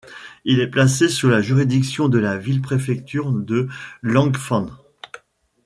[0.45, 3.67] Il est placé sous la juridiction de la ville-préfecture de
[4.01, 4.67] Langfang.